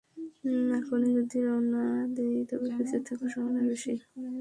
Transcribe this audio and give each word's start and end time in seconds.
এখনই 0.77 1.11
যদি 1.17 1.37
রওনা 1.45 1.83
দেই 2.15 2.35
তবে 2.49 2.67
বেঁচে 2.77 2.97
ফেরার 3.07 3.29
সম্ভাবনা 3.33 3.61
বেশি! 3.69 3.93